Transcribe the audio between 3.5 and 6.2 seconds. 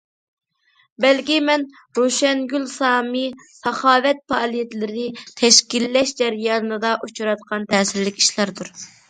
ساخاۋەت پائالىيەتلىرىنى تەشكىللەش